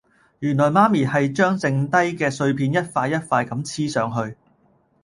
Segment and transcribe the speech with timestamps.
[0.39, 4.35] 原來媽咪係將剩低嘅碎片一塊一塊咁黐上去